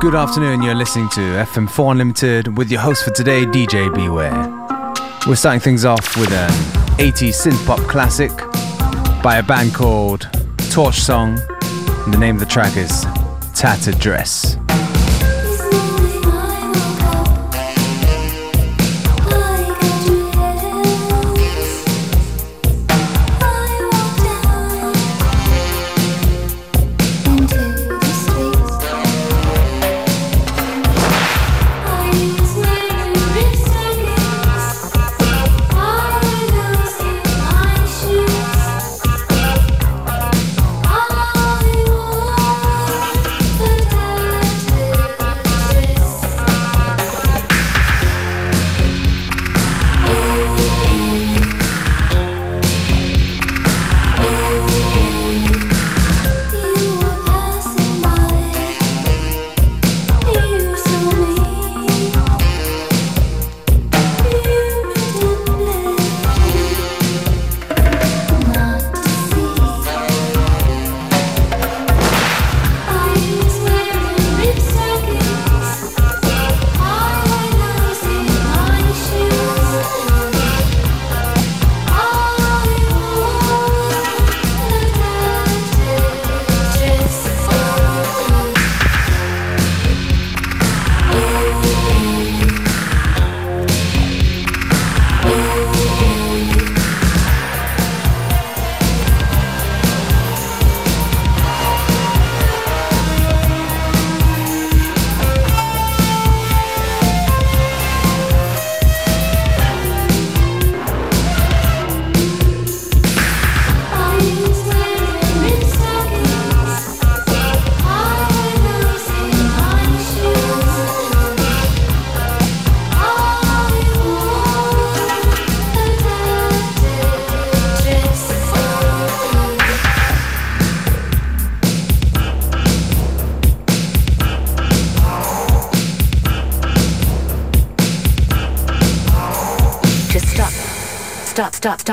[0.00, 4.32] Good afternoon, you're listening to FM4 Unlimited with your host for today, DJ Beware.
[5.26, 6.50] We're starting things off with an
[6.98, 8.30] 80s synth pop classic
[9.24, 10.28] by a band called
[10.70, 13.06] Torch Song, and the name of the track is
[13.54, 14.56] Tattered Dress.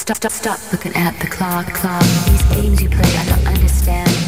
[0.02, 2.04] Stop, stop, stop, stop, looking at the clock, clock.
[2.28, 4.25] These games you play, I don't understand.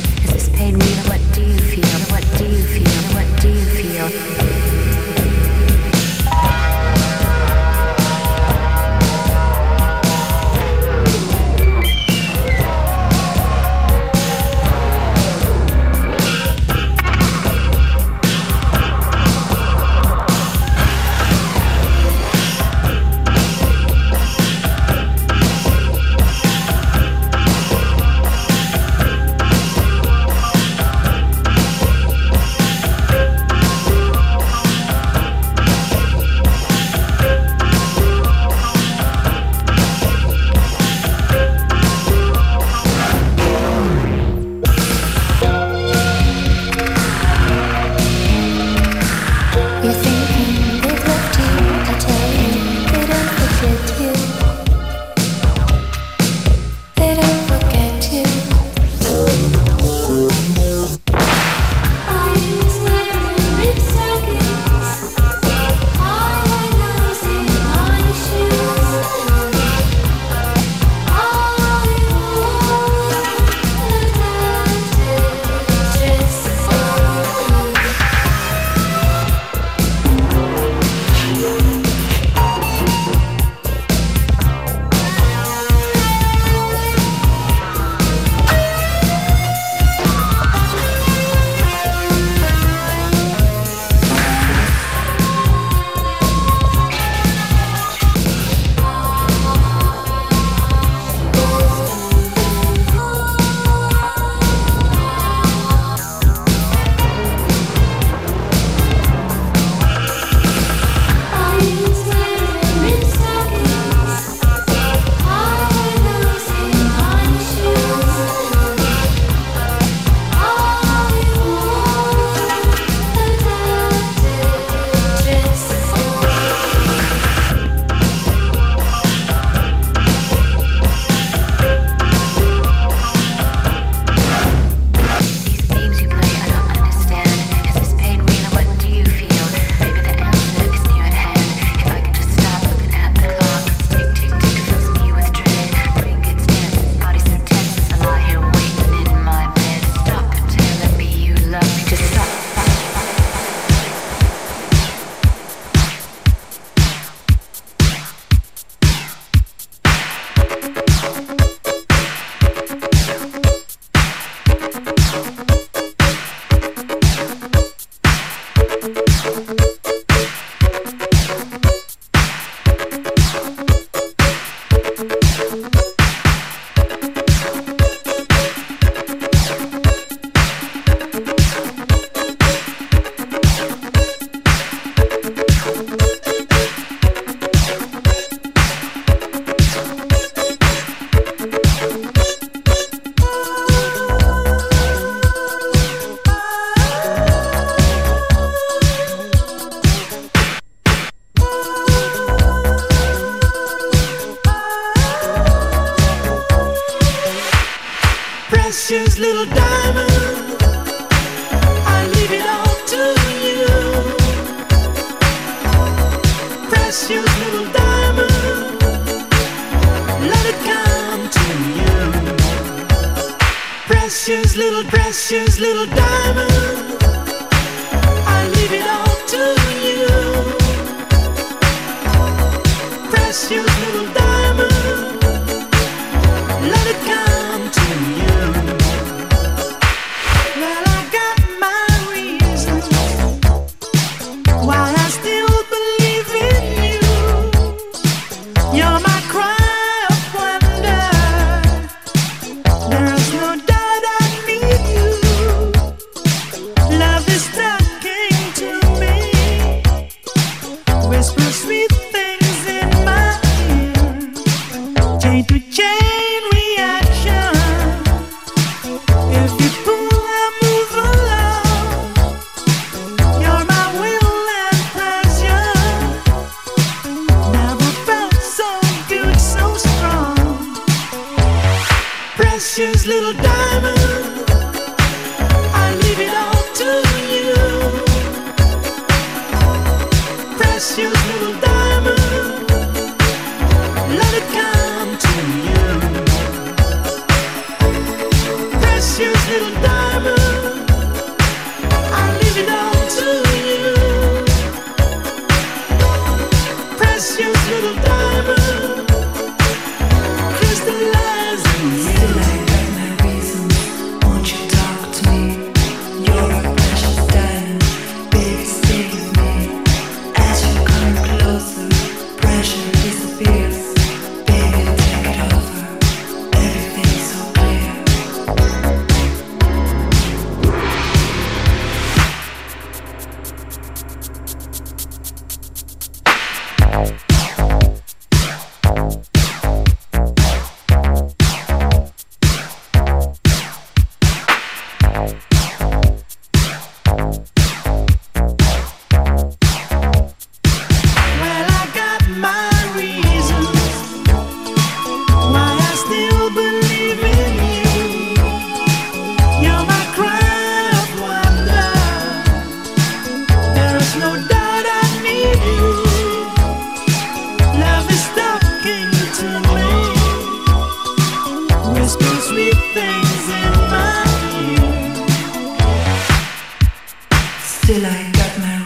[377.88, 378.77] till I got my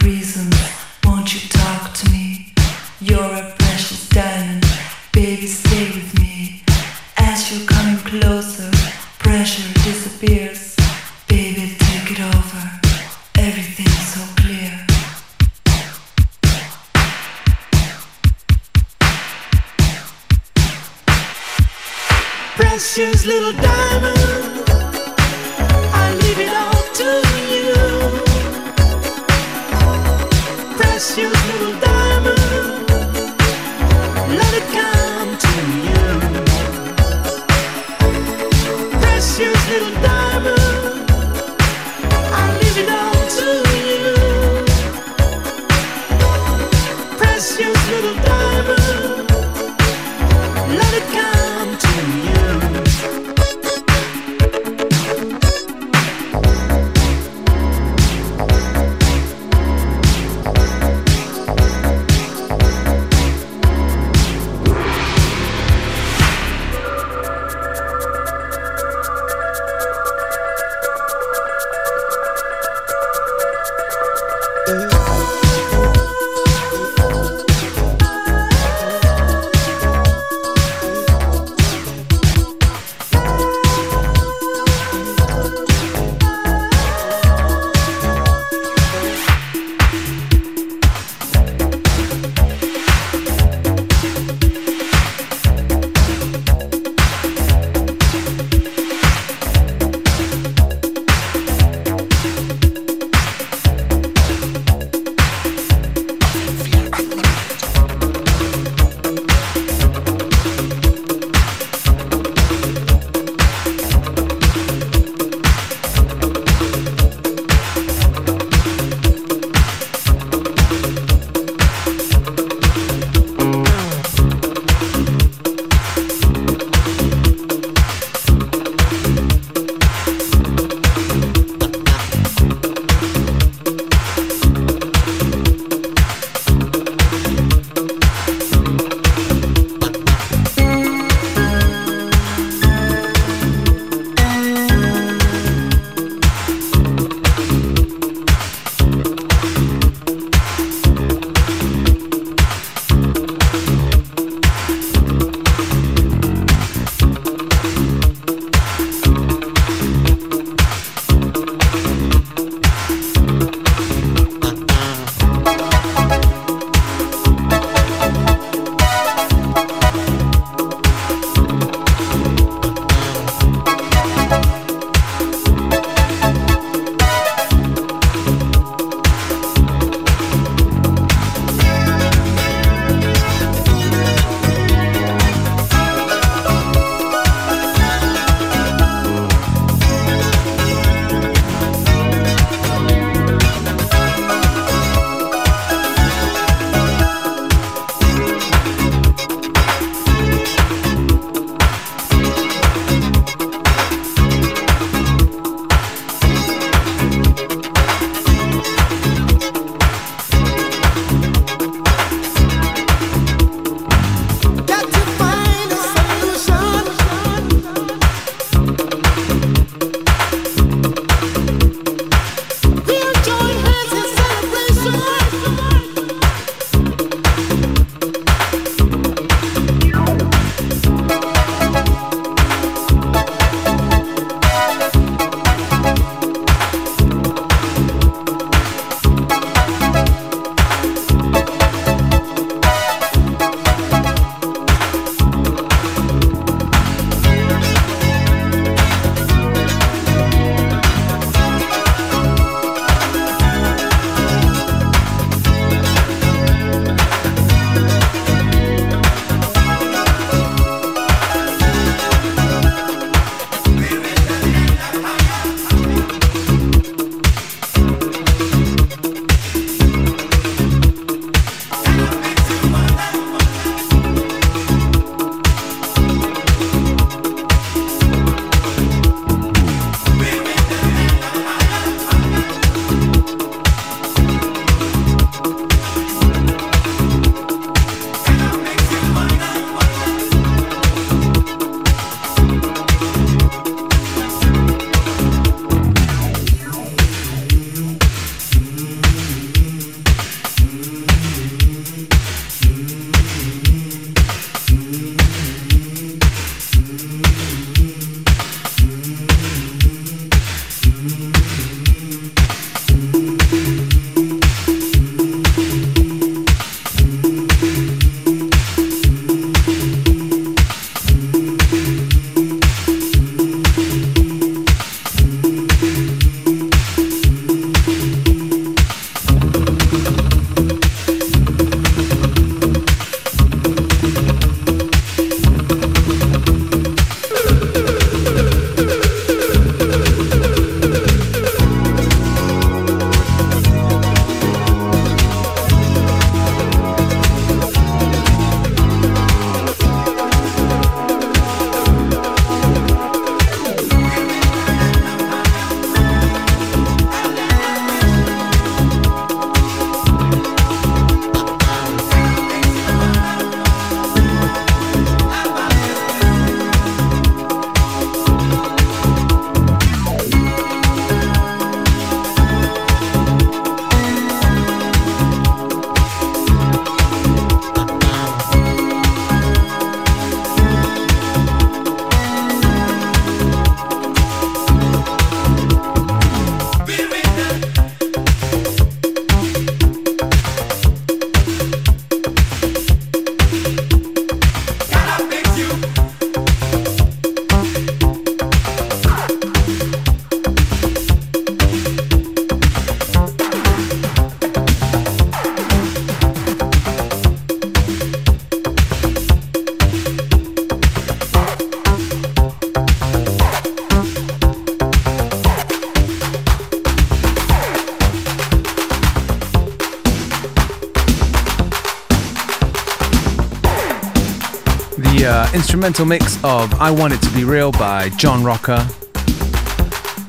[425.32, 428.86] uh, instrumental mix of I Want It to Be Real by John Rocca.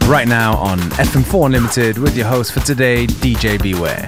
[0.07, 4.07] Right now on FM4 Unlimited with your host for today, DJ Beware.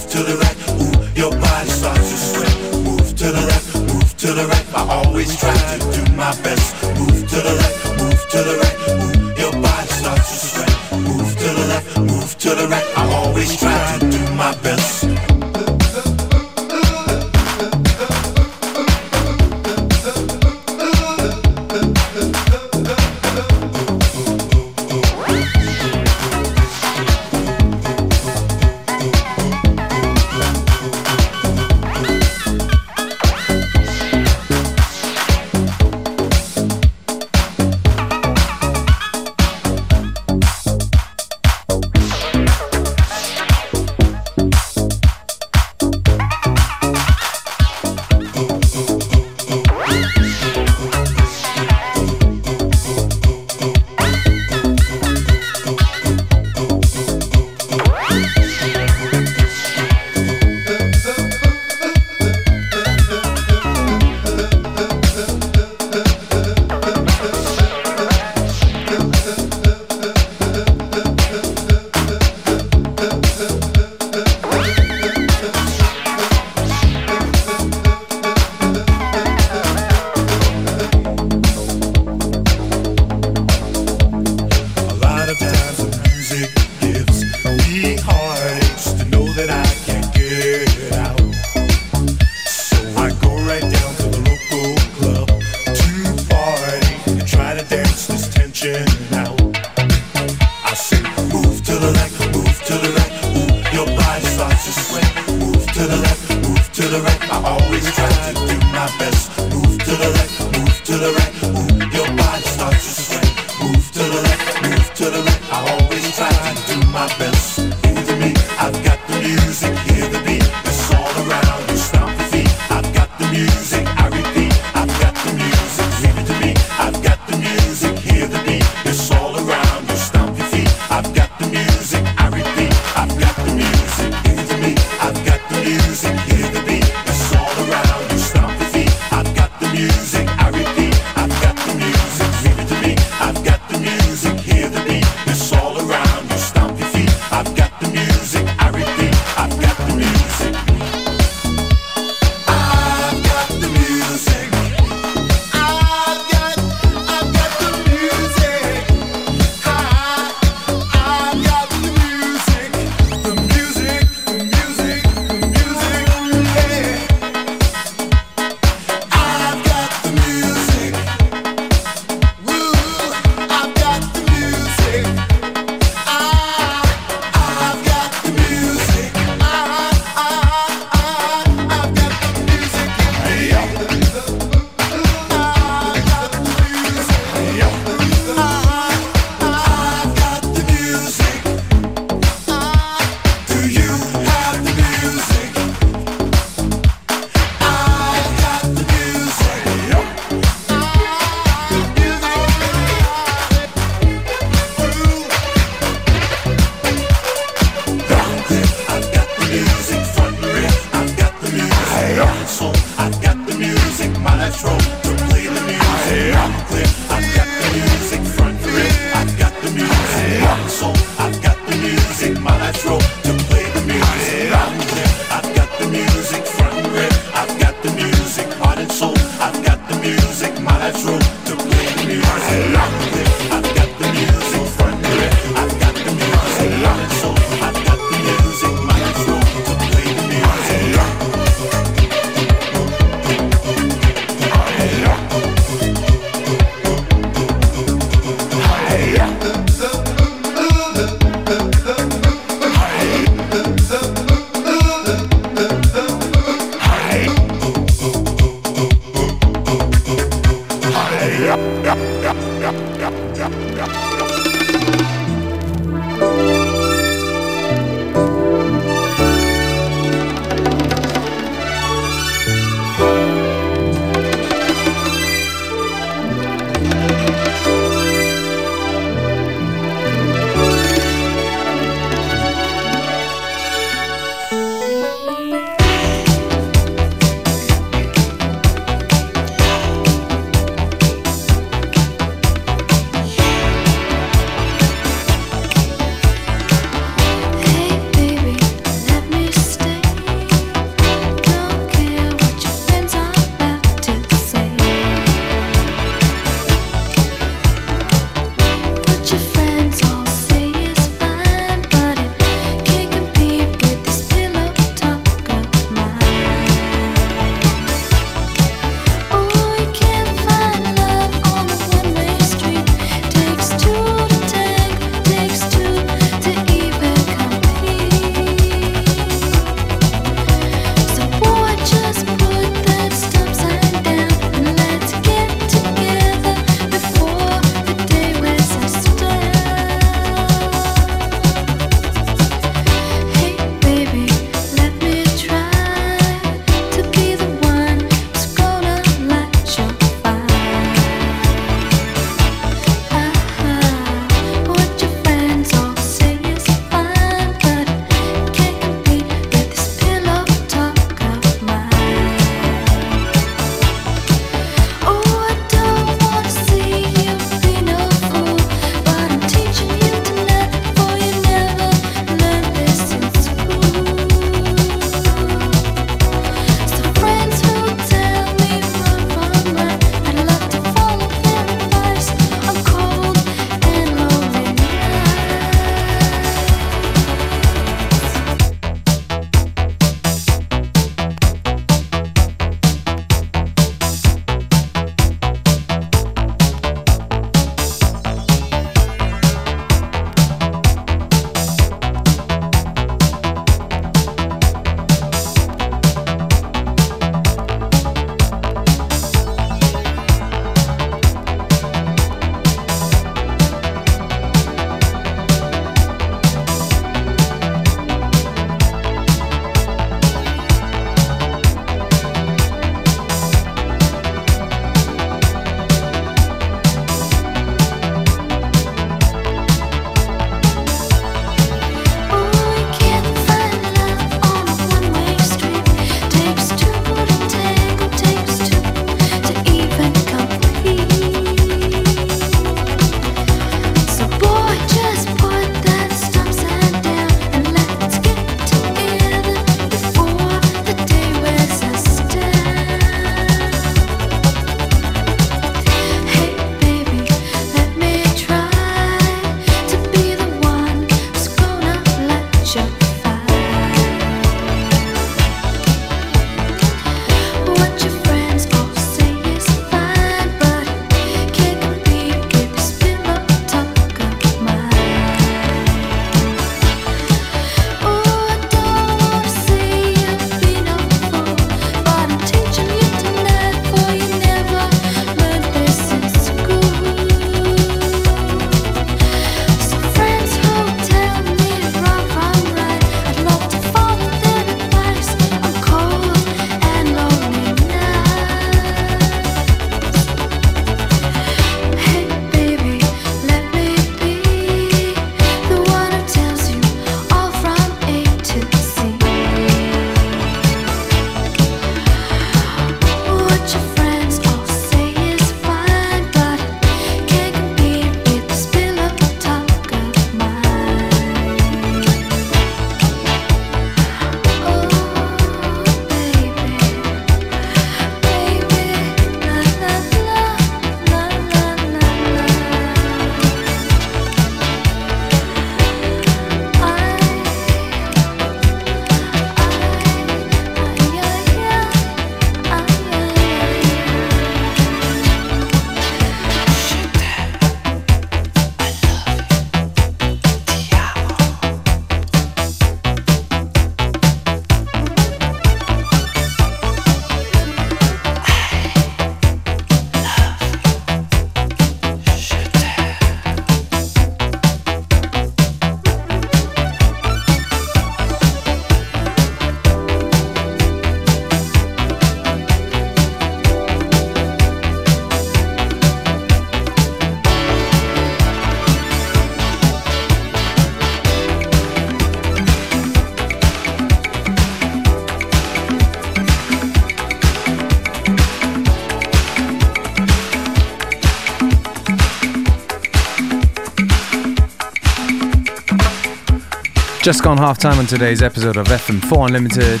[597.22, 600.00] Just gone half time on today's episode of FM4 Unlimited.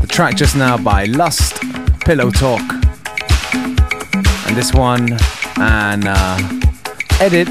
[0.00, 1.62] The track just now by Lust,
[2.00, 2.60] Pillow Talk.
[4.48, 5.12] And this one,
[5.58, 6.60] an uh,
[7.20, 7.48] edit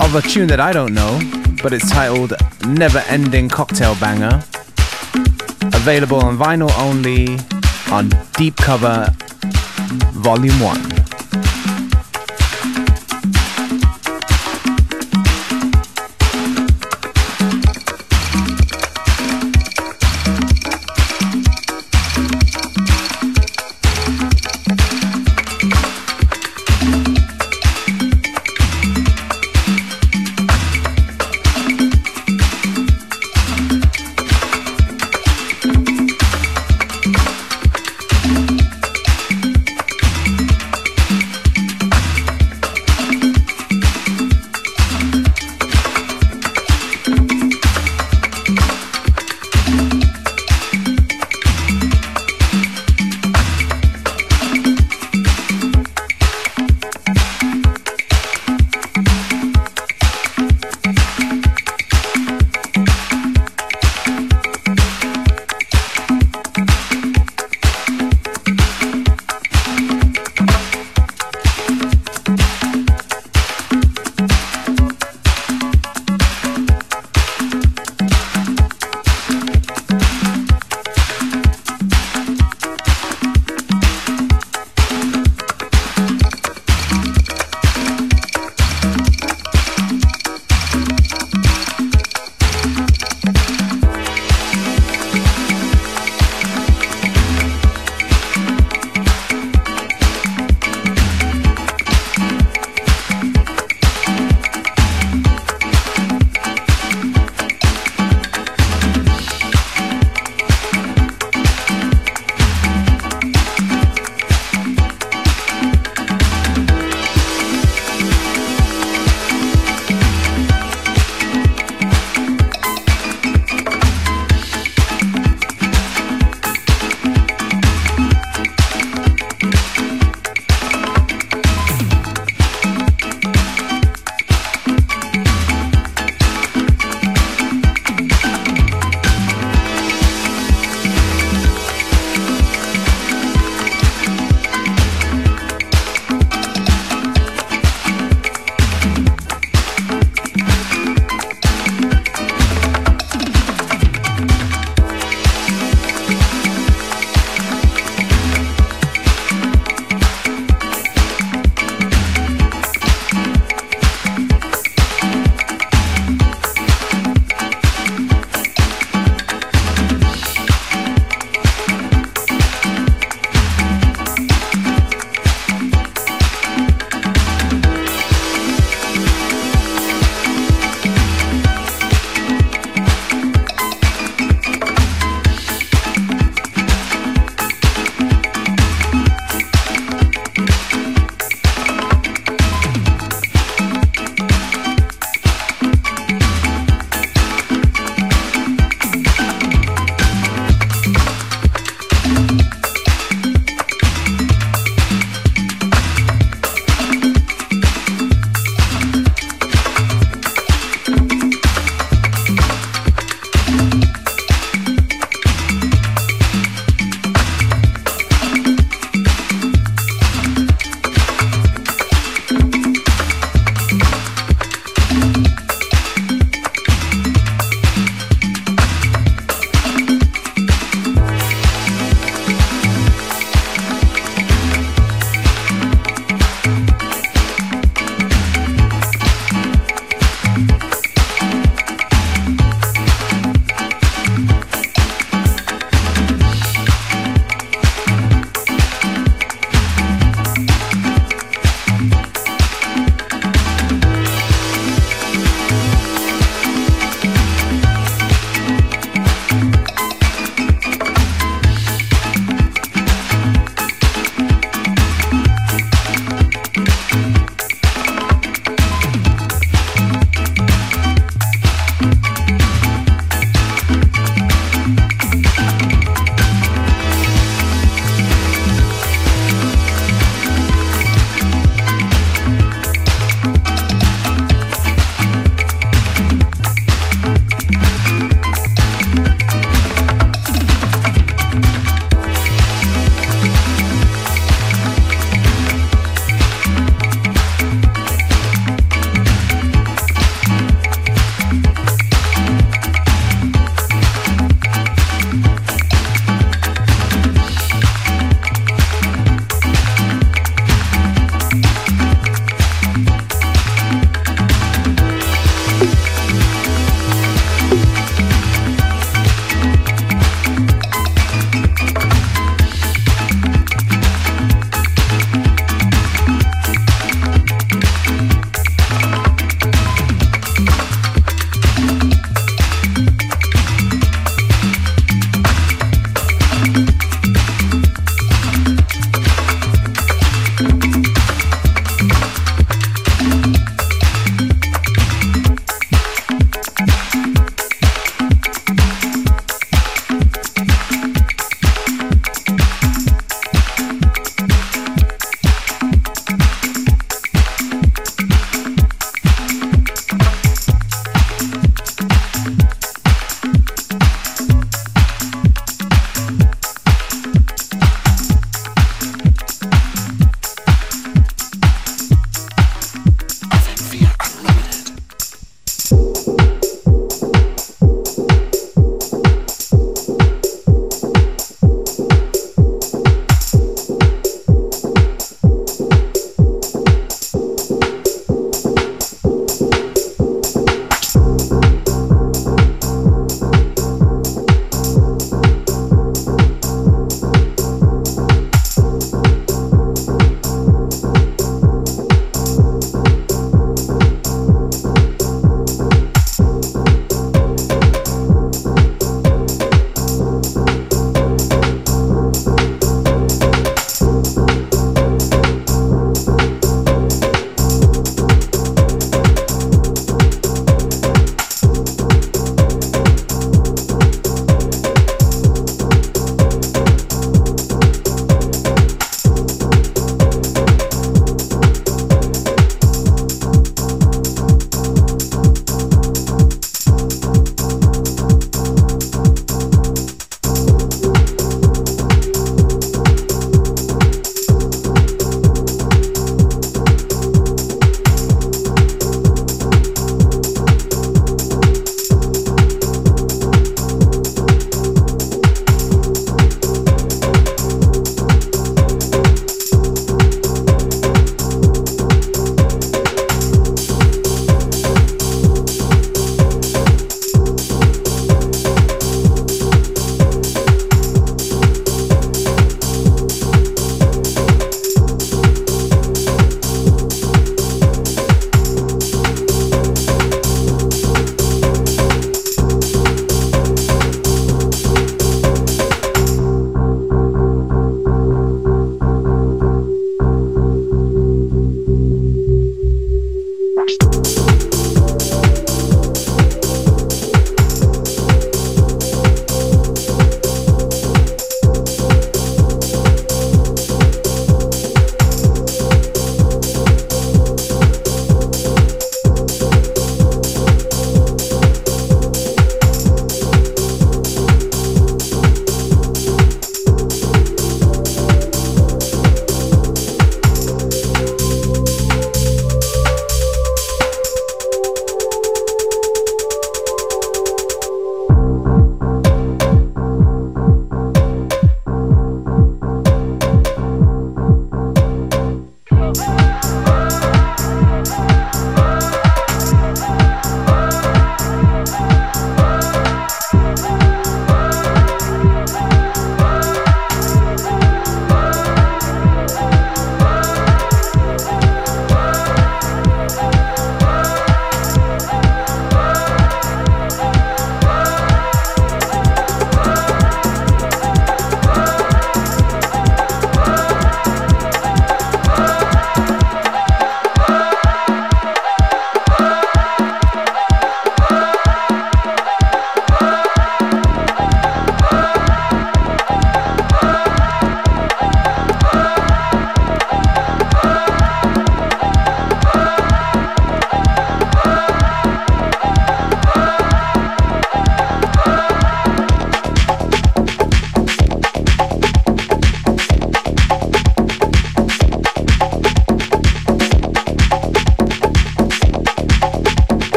[0.00, 1.18] of a tune that I don't know,
[1.64, 2.32] but it's titled
[2.64, 4.40] Never Ending Cocktail Banger.
[5.74, 7.38] Available on vinyl only
[7.90, 9.08] on Deep Cover
[10.12, 10.99] Volume 1.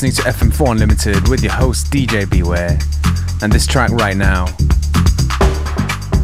[0.00, 2.78] Listening to FM4 Unlimited with your host DJ Beware,
[3.42, 4.46] and this track right now,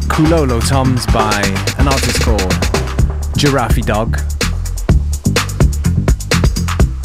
[0.07, 1.43] Kulolo Toms by
[1.81, 2.53] an artist called
[3.37, 4.16] Giraffe Dog,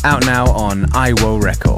[0.03, 1.68] out now on IWO Records.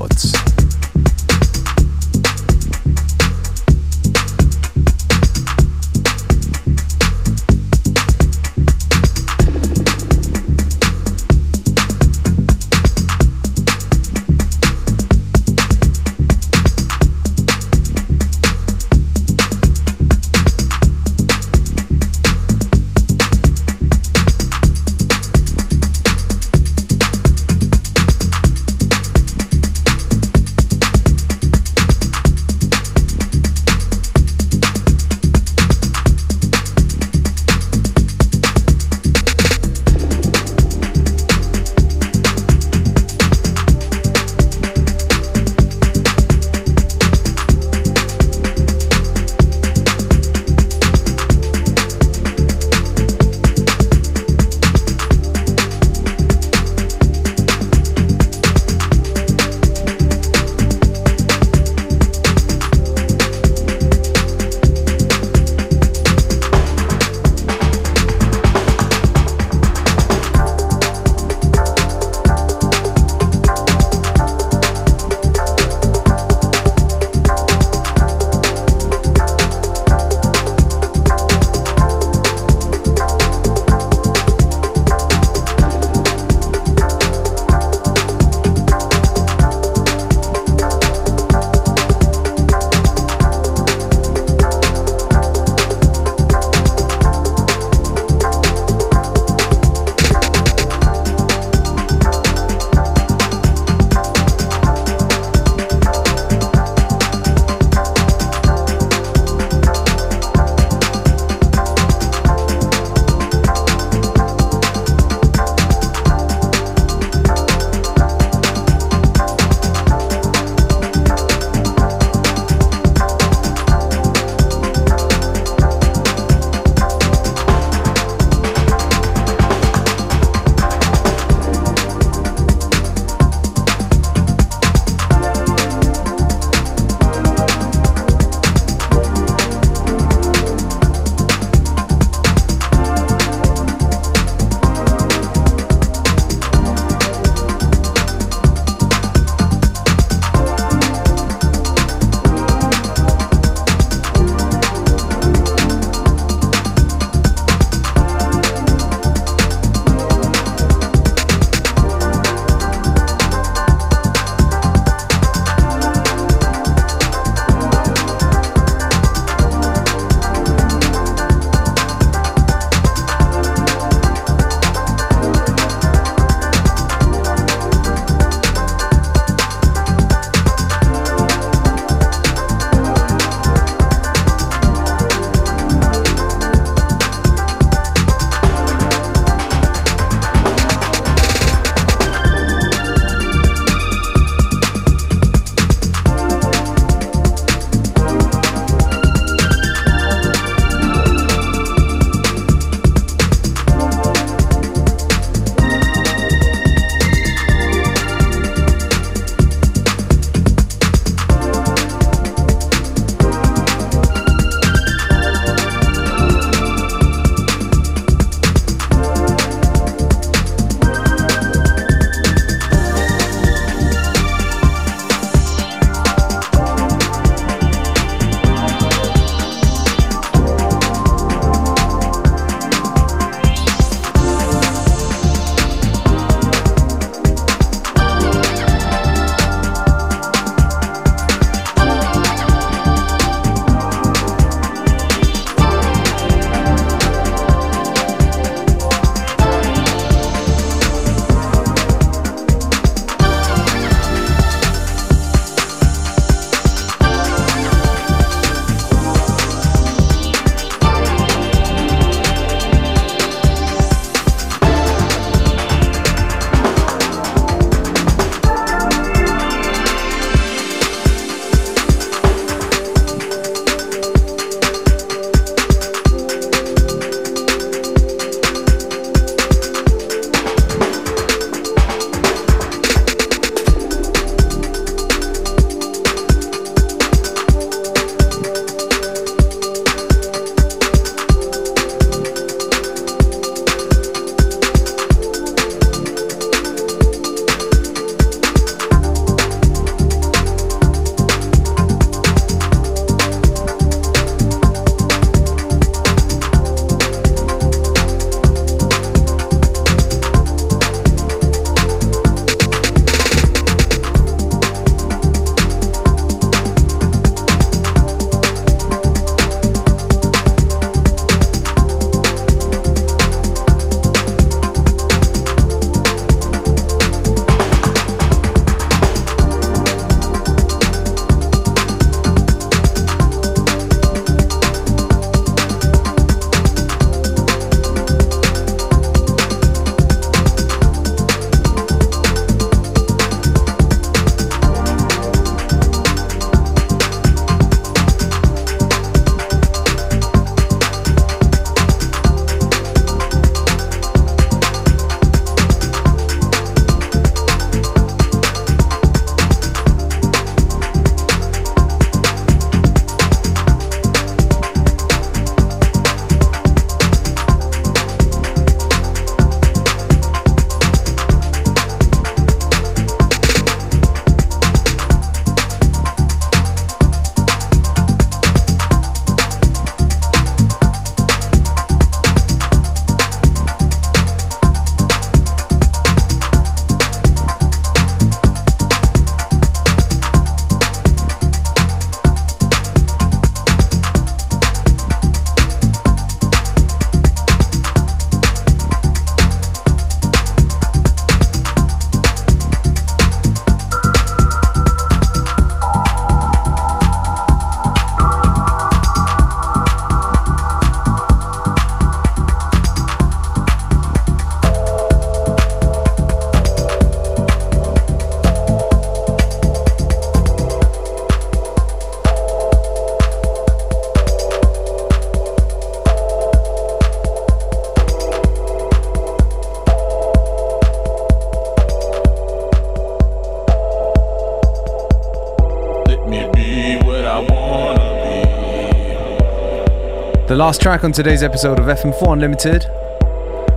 [440.51, 442.85] The last track on today's episode of FM4 Unlimited.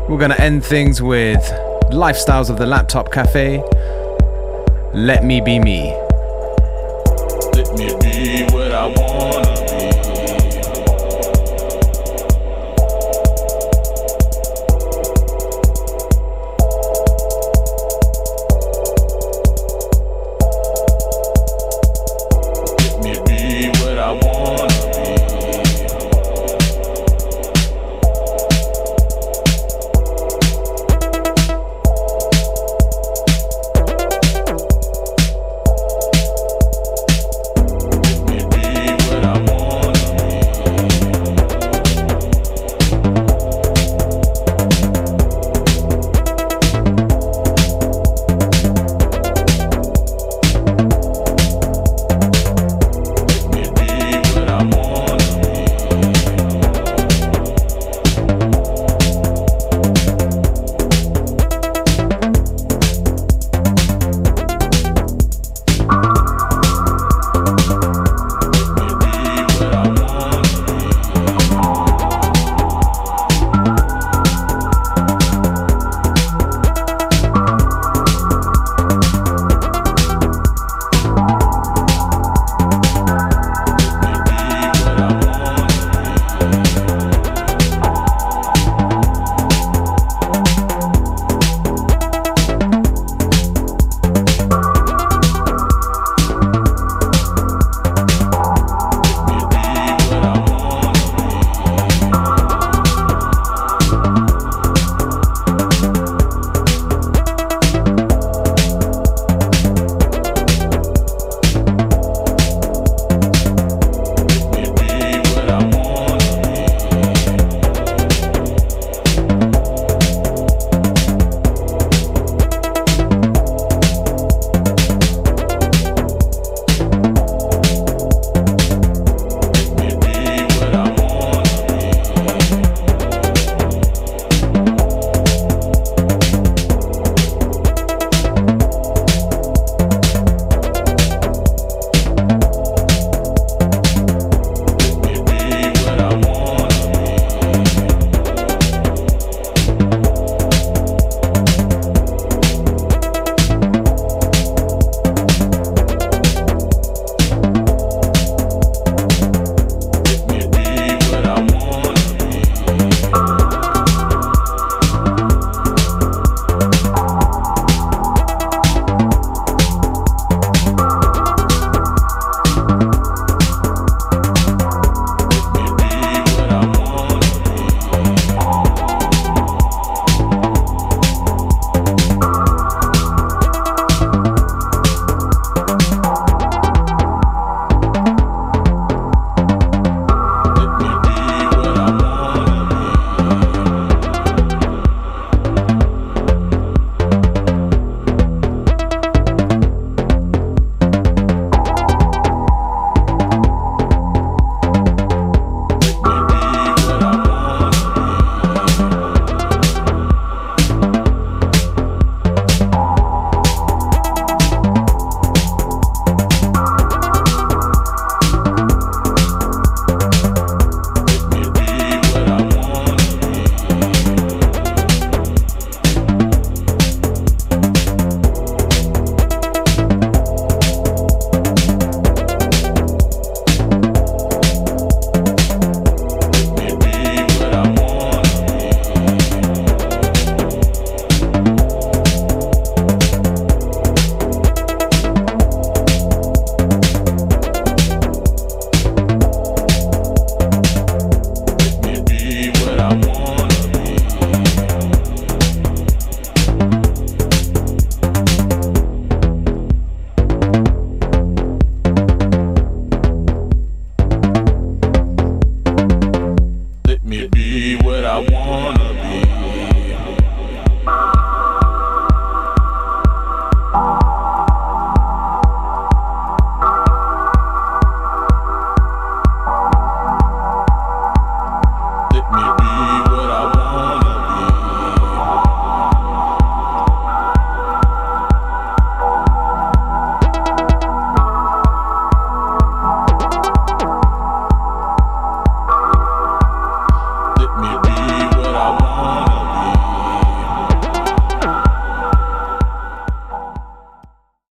[0.09, 1.41] We're gonna end things with
[1.93, 3.63] Lifestyles of the Laptop Cafe.
[4.93, 5.93] Let me be me.
[7.55, 8.53] Let me be